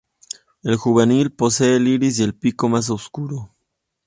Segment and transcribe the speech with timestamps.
[0.63, 3.49] El juvenil posee el iris y el pico más oscuros.